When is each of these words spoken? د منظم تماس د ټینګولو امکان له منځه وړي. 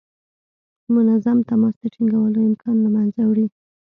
د 0.83 0.85
منظم 0.95 1.37
تماس 1.49 1.75
د 1.79 1.83
ټینګولو 1.93 2.39
امکان 2.49 2.75
له 2.83 2.89
منځه 2.95 3.21
وړي. 3.25 3.47